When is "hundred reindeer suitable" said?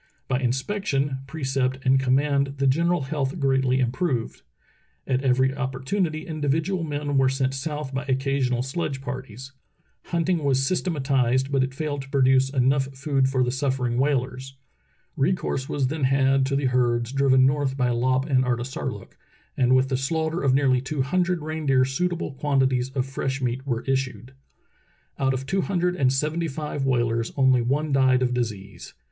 21.03-22.33